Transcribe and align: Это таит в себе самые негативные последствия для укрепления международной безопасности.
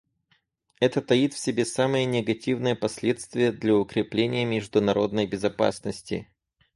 Это 0.79 0.99
таит 0.99 1.35
в 1.35 1.37
себе 1.37 1.63
самые 1.63 2.05
негативные 2.07 2.75
последствия 2.75 3.51
для 3.51 3.75
укрепления 3.75 4.45
международной 4.45 5.27
безопасности. 5.27 6.27